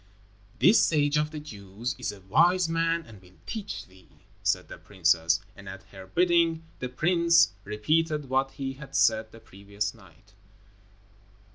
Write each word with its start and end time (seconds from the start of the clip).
"This 0.57 0.81
sage 0.81 1.15
of 1.15 1.29
the 1.29 1.39
Jews 1.39 1.93
is 1.99 2.11
a 2.11 2.21
wise 2.21 2.67
man 2.67 3.03
and 3.05 3.21
will 3.21 3.35
teach 3.45 3.85
thee," 3.85 4.09
said 4.41 4.67
the 4.67 4.79
princess, 4.79 5.39
and, 5.55 5.69
at 5.69 5.83
her 5.91 6.07
bidding, 6.07 6.63
the 6.79 6.89
prince 6.89 7.51
repeated 7.65 8.27
what 8.27 8.49
he 8.53 8.73
had 8.73 8.95
said 8.95 9.31
the 9.31 9.39
previous 9.39 9.93
night. 9.93 10.33